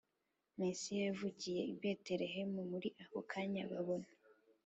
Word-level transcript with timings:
Mesiya 0.59 1.01
yavukiye 1.07 1.61
i 1.71 1.73
Betelehemu 1.79 2.59
Muri 2.71 2.89
ako 3.03 3.19
kanya 3.31 3.63
babona 3.71 4.07